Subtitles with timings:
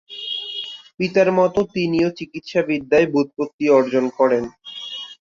[0.97, 4.43] পিতার মত তিনিও চিকিৎসাবিদ্যায় ব্যুৎপত্তি অর্জন করেন।